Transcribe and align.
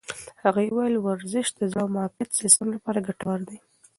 هغې 0.43 0.65
وویل 0.69 0.95
ورزش 0.99 1.47
د 1.53 1.61
زړه 1.71 1.81
او 1.83 1.93
معافیت 1.95 2.29
سیستم 2.41 2.67
لپاره 2.75 3.05
ګټور 3.07 3.39
دی. 3.49 3.57